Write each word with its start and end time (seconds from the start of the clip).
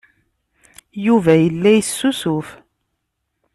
Yuba 1.05 1.33
yella 1.41 1.71
yessusuf. 1.73 2.47